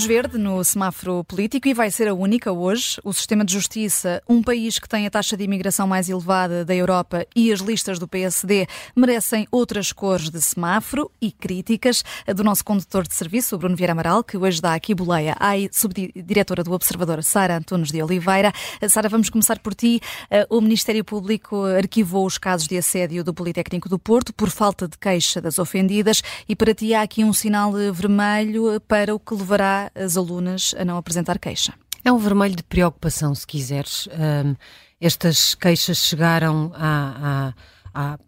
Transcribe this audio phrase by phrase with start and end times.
[0.00, 2.98] Luz verde no semáforo político e vai ser a única hoje.
[3.04, 6.74] O sistema de justiça, um país que tem a taxa de imigração mais elevada da
[6.74, 8.66] Europa e as listas do PSD
[8.96, 12.02] merecem outras cores de semáforo e críticas
[12.34, 16.64] do nosso condutor de serviço, Bruno Vieira Amaral, que hoje dá aqui boleia à subdiretora
[16.64, 18.54] do Observador, Sara Antunes de Oliveira.
[18.88, 20.00] Sara, vamos começar por ti.
[20.48, 24.96] O Ministério Público arquivou os casos de assédio do Politécnico do Porto por falta de
[24.96, 29.89] queixa das ofendidas e para ti há aqui um sinal vermelho para o que levará
[29.94, 31.74] as alunas a não apresentar queixa.
[32.04, 34.08] É um vermelho de preocupação, se quiseres.
[34.08, 34.54] Um,
[35.00, 37.52] estas queixas chegaram à,
[37.94, 38.18] à, à,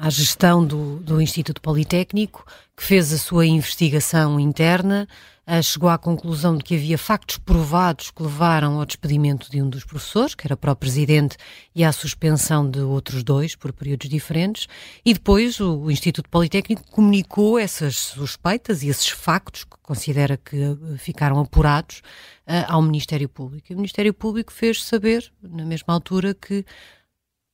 [0.00, 5.06] à gestão do, do Instituto Politécnico, que fez a sua investigação interna
[5.46, 9.68] uh, chegou à conclusão de que havia factos provados que levaram ao despedimento de um
[9.68, 11.36] dos professores, que era para o presidente,
[11.74, 14.66] e à suspensão de outros dois por períodos diferentes,
[15.04, 20.96] e depois o, Instituto Politécnico comunicou essas suspeitas e esses factos que considera que uh,
[20.96, 21.98] ficaram apurados
[22.46, 23.66] uh, ao Ministério Público.
[23.70, 26.64] E o Ministério Público fez saber, na mesma altura, que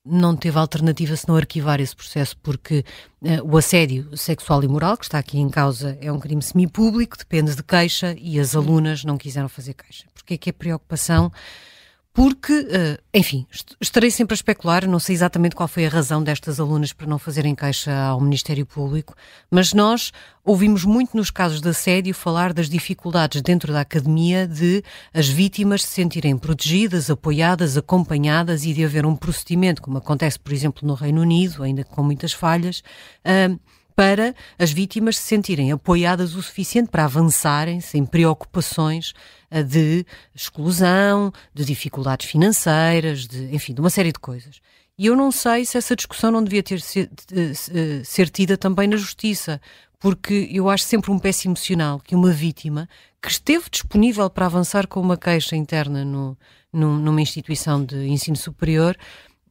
[0.07, 2.85] não teve alternativa se não arquivar esse processo, porque
[3.23, 7.19] uh, o assédio sexual e moral que está aqui em causa é um crime semipúblico,
[7.19, 10.05] depende de queixa e as alunas não quiseram fazer queixa.
[10.15, 11.33] Porque é que é preocupação?
[12.17, 13.47] Porque, uh, enfim,
[13.79, 17.19] estarei sempre a especular, não sei exatamente qual foi a razão destas alunas para não
[17.19, 19.15] fazerem queixa ao Ministério Público,
[19.51, 24.83] mas nós ouvimos muito nos casos de assédio falar das dificuldades dentro da academia de
[25.13, 30.55] as vítimas se sentirem protegidas, apoiadas, acompanhadas e de haver um procedimento, como acontece, por
[30.55, 32.83] exemplo, no Reino Unido, ainda com muitas falhas.
[33.97, 39.15] Para as vítimas se sentirem apoiadas o suficiente para avançarem sem preocupações
[39.51, 44.61] eh, de exclusão, de dificuldades financeiras, de, enfim, de uma série de coisas.
[44.99, 48.99] E eu não sei se essa discussão não devia ter eh, ser tida também na
[48.99, 49.59] justiça,
[49.99, 52.87] porque eu acho sempre um péssimo sinal que uma vítima
[53.23, 56.37] que esteve disponível para avançar com uma queixa interna no,
[56.71, 58.95] numa instituição de ensino superior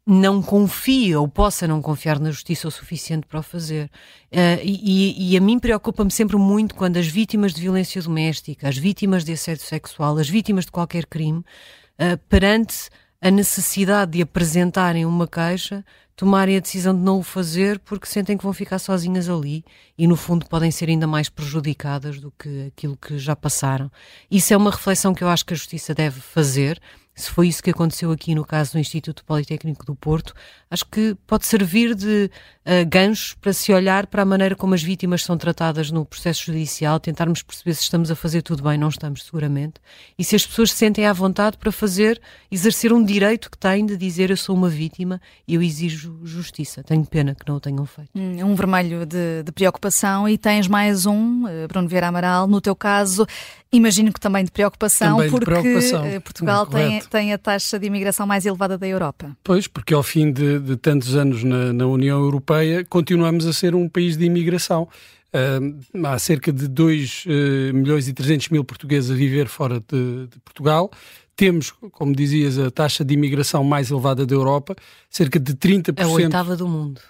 [0.05, 3.89] não confia ou possa não confiar na justiça o suficiente para o fazer.
[4.31, 8.77] Uh, e, e, a mim preocupa-me sempre muito quando as vítimas de violência doméstica, as
[8.77, 12.89] vítimas de assédio sexual, as vítimas de qualquer crime, uh, perante
[13.19, 15.83] a necessidade de apresentarem uma queixa,
[16.15, 19.65] tomarem a decisão de não o fazer porque sentem que vão ficar sozinhas ali
[19.97, 23.91] e, no fundo, podem ser ainda mais prejudicadas do que aquilo que já passaram.
[24.29, 26.79] Isso é uma reflexão que eu acho que a justiça deve fazer
[27.15, 30.33] se foi isso que aconteceu aqui no caso do Instituto Politécnico do Porto,
[30.69, 32.29] acho que pode servir de
[32.65, 36.45] uh, gancho para se olhar para a maneira como as vítimas são tratadas no processo
[36.45, 39.75] judicial, tentarmos perceber se estamos a fazer tudo bem, não estamos seguramente,
[40.19, 42.21] e se as pessoas se sentem à vontade para fazer,
[42.51, 46.83] exercer um direito que têm de dizer eu sou uma vítima e eu exijo justiça.
[46.83, 48.09] Tenho pena que não o tenham feito.
[48.13, 52.59] Hum, um vermelho de, de preocupação e tens mais um, eh, Bruno Vieira Amaral, no
[52.59, 53.25] teu caso,
[53.71, 56.05] imagino que também de preocupação, também porque de preocupação.
[56.05, 59.35] Eh, Portugal tem, tem a taxa de imigração mais elevada da Europa.
[59.43, 63.75] Pois, porque ao fim de, de tantos anos na, na, União Europeia, continuamos a ser
[63.75, 64.87] um país de imigração.
[65.33, 69.81] Uh, há cerca de 2 uh, eh, milhões e 300 mil portugueses a viver fora
[69.81, 70.89] de, de, Portugal.
[71.35, 74.75] Temos, como dizias, a taxa de imigração mais elevada da Europa,
[75.09, 76.01] cerca de 30%.
[76.01, 77.01] A oitava do mundo.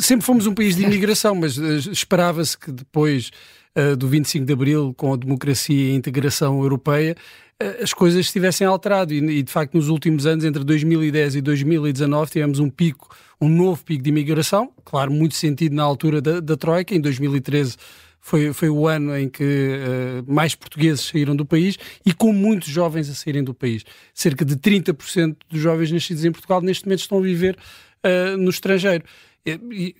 [0.00, 3.30] Sempre fomos um país de imigração, mas uh, esperava-se que depois
[3.76, 7.16] uh, do 25 de Abril, com a democracia e a integração europeia,
[7.62, 9.12] uh, as coisas estivessem alterado.
[9.12, 13.48] E, e, de facto, nos últimos anos, entre 2010 e 2019, tivemos um pico, um
[13.48, 17.76] novo pico de imigração, claro, muito sentido na altura da, da Troika, em 2013
[18.20, 22.68] foi, foi o ano em que uh, mais portugueses saíram do país e com muitos
[22.68, 23.84] jovens a saírem do país.
[24.12, 27.56] Cerca de 30% dos jovens nascidos em Portugal neste momento estão a viver
[28.04, 29.04] uh, no estrangeiro.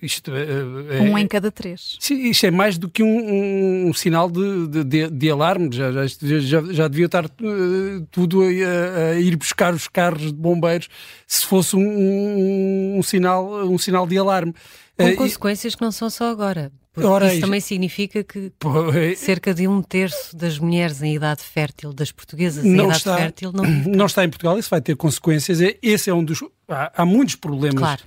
[0.01, 1.97] Isto, é, um em cada três.
[1.99, 5.69] Sim, isto é mais do que um, um, um sinal de, de, de, alarme.
[5.71, 10.87] Já, já, já, devia estar uh, tudo a, a, ir buscar os carros de bombeiros
[11.25, 14.53] se fosse um, um sinal, um sinal de alarme.
[14.97, 15.77] Com uh, consequências e...
[15.77, 16.71] que não são só agora.
[16.97, 18.51] Ora, isso também significa que
[19.15, 23.51] cerca de um terço das mulheres em idade fértil, das portuguesas em idade está, fértil,
[23.53, 23.63] não...
[23.95, 24.57] não está em Portugal.
[24.57, 25.59] Isso vai ter consequências.
[25.81, 26.43] Esse é um dos.
[26.67, 27.79] Há, há muitos problemas.
[27.79, 28.03] Claro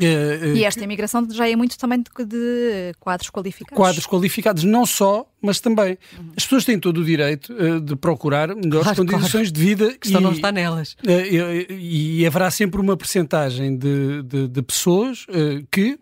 [0.00, 3.76] Uh, e esta imigração já é muito também de, de, quadros qualificados.
[3.76, 5.98] Quadros qualificados, não só, mas também.
[6.18, 6.32] Uhum.
[6.36, 9.52] As pessoas têm todo o direito uh, de procurar melhores claro, condições claro.
[9.52, 9.88] de vida.
[9.88, 10.92] A questão e, não está nelas.
[11.04, 15.26] Uh, e, e, haverá sempre uma percentagem de, de, de pessoas
[15.70, 15.98] que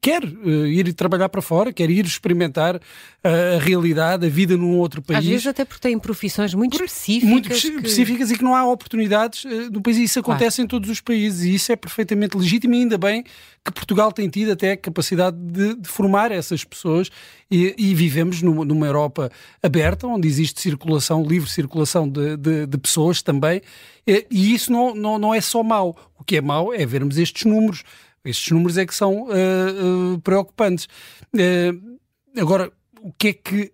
[0.00, 2.80] quer ir trabalhar para fora, quer ir experimentar
[3.22, 5.20] a realidade, a vida num outro país.
[5.20, 7.28] Às vezes até porque têm profissões muito específicas.
[7.28, 7.54] Muito que...
[7.54, 9.96] específicas e que não há oportunidades no país.
[9.98, 10.66] E isso acontece claro.
[10.66, 13.24] em todos os países e isso é perfeitamente legítimo e ainda bem
[13.64, 17.10] que Portugal tem tido até capacidade de, de formar essas pessoas
[17.50, 19.30] e, e vivemos numa, numa, Europa
[19.62, 23.60] aberta, onde existe circulação, livre circulação de, de, de pessoas também,
[24.06, 25.96] e, e isso não, não, não é só mau.
[26.18, 27.84] O que é mau é vermos estes números.
[28.24, 30.88] Estes números é que são uh, uh, preocupantes.
[31.34, 31.98] Uh,
[32.40, 33.72] agora, o que é que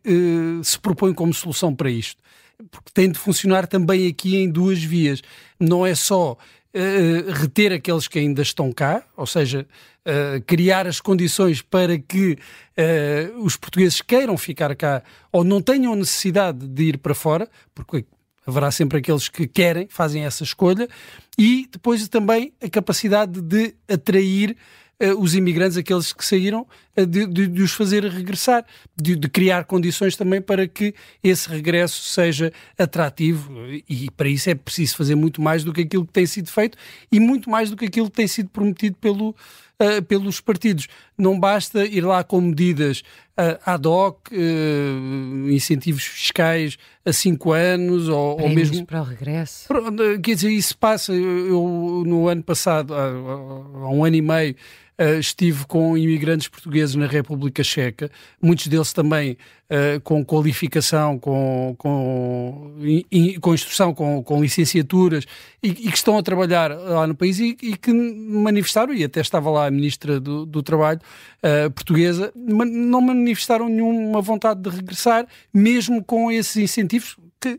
[0.63, 2.23] se propõe como solução para isto?
[2.71, 5.23] Porque tem de funcionar também aqui em duas vias.
[5.59, 6.37] Não é só
[7.41, 9.67] reter aqueles que ainda estão cá, ou seja,
[10.47, 12.37] criar as condições para que
[13.41, 18.05] os portugueses queiram ficar cá ou não tenham necessidade de ir para fora, porque
[18.47, 20.89] haverá sempre aqueles que querem, fazem essa escolha,
[21.39, 24.57] e depois também a capacidade de atrair uh,
[25.19, 28.65] os imigrantes, aqueles que saíram, uh, de, de, de, os fazer regressar,
[28.97, 33.53] de, de, criar condições também para que esse regresso seja atrativo,
[33.89, 36.79] e para isso é preciso fazer muito mais do que aquilo que tem sido feito
[37.11, 39.35] e muito mais do que aquilo que tem sido prometido pelo
[39.81, 40.89] uh, pelos partidos.
[41.17, 43.01] Não basta ir lá com medidas
[43.39, 48.87] uh, ad hoc, uh, incentivos fiscais a cinco anos ou, ou mesmo.
[48.87, 49.69] para o regresso.
[50.23, 51.13] Quer dizer, isso passa.
[51.13, 54.57] Eu, eu no ano passado, há, há um ano e meio,
[54.97, 58.09] Uh, estive com imigrantes portugueses na República Checa,
[58.41, 59.33] muitos deles também
[59.69, 62.77] uh, com qualificação, com, com,
[63.11, 65.25] in, com instrução, com, com licenciaturas
[65.61, 69.21] e, e, que estão a trabalhar lá no país e, e, que manifestaram, e até
[69.21, 71.01] estava lá a Ministra do, do Trabalho
[71.43, 77.59] uh, portuguesa, não manifestaram nenhuma vontade de regressar, mesmo com esses incentivos que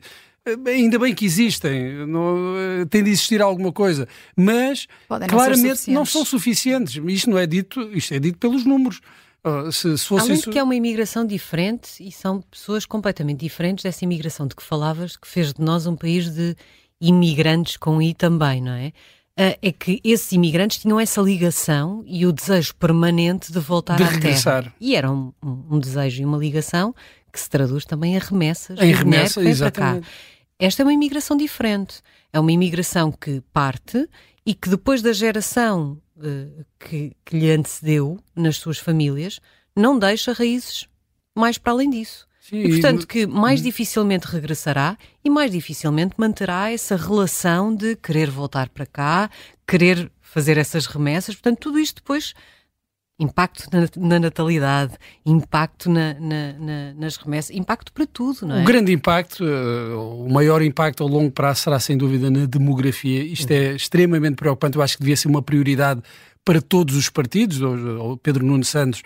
[0.67, 2.53] Ainda bem que existem, não,
[2.89, 7.01] tem de existir alguma coisa, mas Podem claramente não, não, são suficientes.
[7.07, 9.01] Isto não é dito, isto é dito pelos números.
[9.45, 10.45] Uh, se, se fosse Além isso...
[10.45, 14.63] de que é uma imigração diferente e são pessoas completamente diferentes dessa imigração de que
[14.63, 16.55] falavas, que fez de nós um país de
[16.99, 18.91] imigrantes com I também, não é?
[19.37, 24.03] Uh, é que esses imigrantes tinham essa ligação e o desejo permanente de voltar de
[24.03, 24.63] à regressar.
[24.63, 24.75] terra.
[24.79, 26.95] E era um, um, um, desejo e uma ligação
[27.35, 28.79] que se traduz também em remessas.
[28.79, 30.01] Em remessa, exatamente.
[30.01, 30.15] Para cá.
[30.57, 32.01] Esta é uma imigração diferente.
[32.31, 34.07] É uma imigração que parte
[34.45, 39.41] e que depois da geração uh, que, que lhe antecedeu nas suas famílias,
[39.75, 40.87] não deixa raízes
[41.35, 42.25] mais para além disso.
[42.39, 43.63] Sim, e portanto que mais hum.
[43.63, 49.29] dificilmente regressará e mais dificilmente manterá essa relação de querer voltar para cá,
[49.67, 51.35] querer fazer essas remessas.
[51.35, 52.33] Portanto, tudo isto depois
[53.19, 54.93] impacto na, na natalidade,
[55.25, 58.61] impacto na, na, nas remessas, impacto para tudo, não é?
[58.61, 63.23] O grande impacto, uh, o maior impacto a longo prazo será sem dúvida na demografia.
[63.23, 64.77] Isto é extremamente preocupante.
[64.77, 66.01] Eu acho que devia ser uma prioridade
[66.43, 67.61] para todos os partidos.
[67.61, 69.01] O Pedro Nuno Santos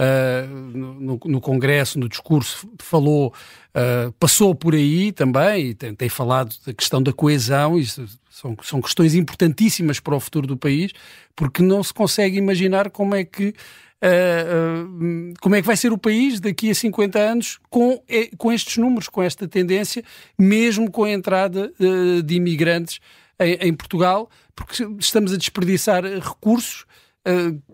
[0.00, 0.48] Uh,
[0.78, 3.34] no, no, Congresso, no discurso, falou,
[3.74, 8.56] uh, passou por aí também, e tem, tem, falado da questão da coesão, isso são,
[8.62, 10.92] são questões importantíssimas para o futuro do país,
[11.36, 13.54] porque não se consegue imaginar como é que
[14.02, 18.02] Uh, uh, como é que vai ser o país daqui a 50 anos com,
[18.38, 20.02] com estes números, com esta tendência,
[20.38, 22.98] mesmo com a entrada uh, de imigrantes
[23.38, 26.86] em, em, Portugal, porque estamos a desperdiçar recursos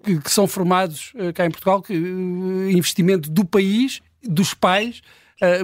[0.03, 5.03] que, que, são formados cá em Portugal, que, investimento do país, dos pais,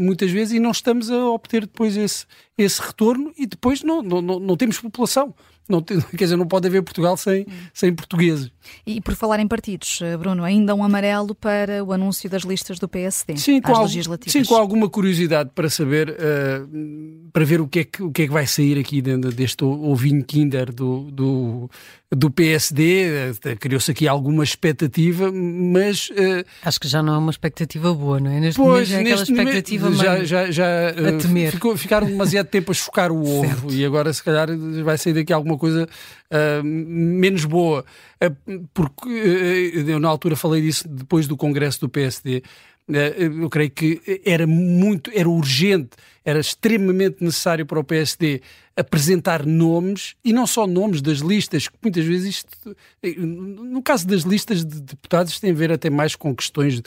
[0.01, 2.27] muitas vezes, e não estamos a obter depois esse,
[2.57, 5.35] esse retorno e depois não, não, não, não temos população.
[5.69, 8.51] Não, quer dizer, não pode haver Portugal sem, sem portugueses.
[8.87, 12.79] E por falar em partidos, eh, Bruno, ainda um amarelo para o anúncio das listas
[12.79, 14.33] do PSD sim, às com legislativas.
[14.33, 18.23] Sim, com alguma curiosidade para saber, uh, para ver o que, é que, o que
[18.23, 21.71] é que vai sair aqui deste ovinho Kinder do, do,
[22.11, 23.31] do PSD.
[23.31, 26.11] Uh, Criou-se aqui alguma expectativa, mas...
[26.11, 28.41] Uh, Acho que já não é uma expectativa boa, não é?
[28.41, 31.53] Neste pois, momento é aquela expectativa já, já, já, a temer.
[31.53, 33.75] Ficou, ficaram demasiado tempo a chocar o ovo certo.
[33.75, 34.49] e agora se calhar
[34.85, 35.89] vai sair daqui alguma coisa
[36.31, 37.85] uh, menos boa.
[38.23, 42.43] Uh, porque uh, eu na altura falei disso depois do congresso do PSD.
[42.89, 45.91] eu creio que era muito, era urgente,
[46.25, 48.41] era extremamente necessário para o PSD
[48.77, 52.77] apresentar nomes e não só nomes das listas, que muitas vezes isto,
[53.19, 56.83] no caso das listas de deputados, tem a ver até mais com questões de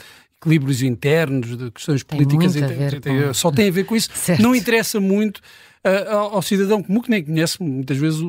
[0.45, 3.33] equilíbrios internos, de questões políticas, com...
[3.33, 4.09] só tem a ver com isso.
[4.15, 4.41] Certo.
[4.41, 5.41] Não interessa muito
[6.09, 8.19] ao, ao, cidadão comum que nem conhece muitas vezes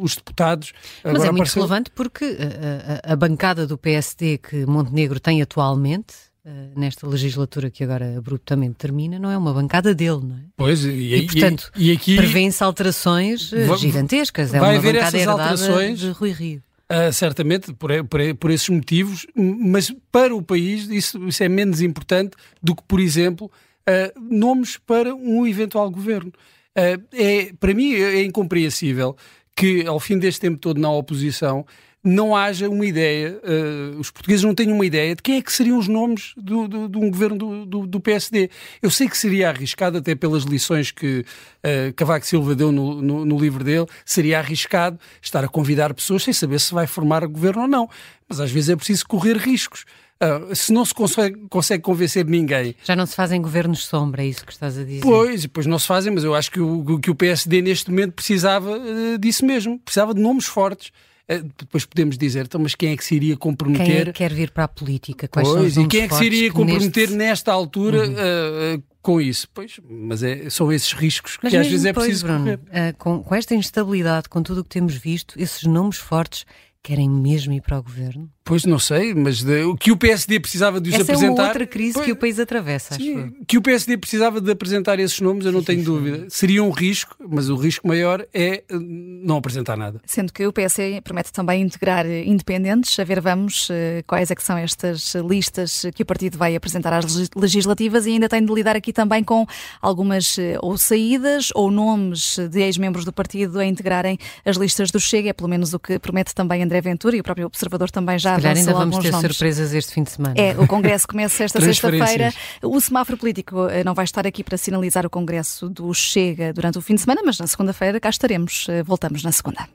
[0.00, 0.72] os deputados.
[1.02, 1.62] Mas Agora é muito apareceu...
[1.62, 7.70] relevante porque a, a, a, bancada do PSD que Montenegro tem atualmente, uh, nesta legislatura
[7.70, 10.42] que agora abruptamente termina, não é uma bancada dele, não é?
[10.56, 12.16] Pois, e, e portanto, e, e aqui...
[12.16, 14.52] prevêem-se alterações uh, gigantescas.
[14.54, 16.62] É vai uma haver bancada essas alterações de Rui Rio.
[16.90, 21.80] Uh, certamente, por, por, por, esses motivos, mas para o país isso, isso é menos
[21.80, 23.50] importante do que, por exemplo,
[23.88, 26.30] uh, nomes para um eventual governo.
[26.76, 29.16] Uh, é, para mim é incompreensível
[29.54, 31.66] que, ao fim deste tempo todo na oposição,
[32.04, 35.52] não haja uma ideia, uh, os portugueses não têm uma ideia de quem é que
[35.52, 38.50] seriam os nomes do, do, de um governo do, do, do, PSD.
[38.82, 43.24] Eu sei que seria arriscado, até pelas lições que uh, Cavaco Silva deu no, no,
[43.24, 47.62] no, livro dele, seria arriscado estar a convidar pessoas sem saber se vai formar governo
[47.62, 47.88] ou não.
[48.28, 49.84] Mas às vezes é preciso correr riscos.
[50.22, 52.76] Uh, se não se consegue, consegue, convencer ninguém.
[52.84, 55.00] Já não se fazem governos sombra, é isso que estás a dizer?
[55.00, 58.12] Pois, depois não se fazem, mas eu acho que o, que o PSD neste momento
[58.12, 60.92] precisava uh, disso mesmo, precisava de nomes fortes.
[61.26, 63.86] Eh, depois podemos dizer, então, mas quem é que se iria comprometer?
[63.86, 65.26] Quem é que quer vir para a política?
[65.26, 67.16] Quais pois, são os e quem é que se iria comprometer neste...
[67.16, 68.76] nesta altura uhum.
[68.76, 69.48] uh, com isso?
[69.52, 72.58] Pois, mas é, são esses riscos mas que às vezes é depois, preciso Bruno,
[72.98, 76.44] com, com esta instabilidade, com tudo o que temos visto, esses nomes fortes
[76.82, 78.28] querem mesmo ir para o governo?
[78.44, 81.26] Pois não sei, mas o que o PSD precisava de os Essa apresentar.
[81.26, 84.40] é uma outra crise pois, que o país atravessa, sim, acho Que o PSD precisava
[84.40, 86.26] de apresentar esses nomes, eu não sim, tenho sim, dúvida.
[86.28, 90.00] Seria um risco, mas o risco maior é eh, não apresentar nada.
[90.04, 94.42] Sendo que o PSD promete também integrar independentes, a ver, vamos eh, quais é que
[94.42, 98.74] são estas listas que o partido vai apresentar às legislativas e ainda tem de lidar
[98.74, 99.46] aqui também com
[99.80, 104.98] algumas eh, ou saídas ou nomes de ex-membros do partido a integrarem as listas do
[104.98, 108.18] Chega, é pelo menos o que promete também André Ventura e o próprio observador também
[108.18, 109.30] já se ainda vamos ter nomes.
[109.30, 110.34] surpresas este fim de semana.
[110.36, 112.32] É, o Congresso começa esta sexta-feira.
[112.62, 116.78] O semáforo político eh, não vai estar aqui para sinalizar o Congresso do Chega durante
[116.78, 118.66] o fim de semana, mas na segunda-feira cá estaremos.
[118.68, 119.68] Eh, voltamos na segunda.